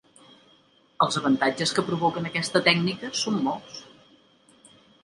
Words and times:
Els 1.05 1.17
avantatges 1.21 1.75
que 1.79 1.85
provoquen 1.91 2.31
aquesta 2.31 2.65
tècnica 2.71 3.13
són 3.25 3.41
molts. 3.51 3.81